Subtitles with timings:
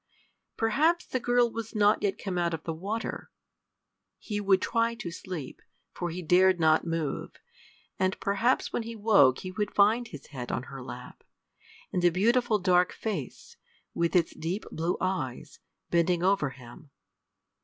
[0.57, 3.29] Perhaps the girl was not yet come out of the water!
[4.17, 5.61] He would try to sleep,
[5.93, 7.39] for he dared not move,
[7.99, 11.23] and perhaps when he woke he would find his head on her lap,
[11.93, 13.57] and the beautiful dark face,
[13.93, 15.59] with its deep blue eyes,
[15.91, 16.89] bending over him.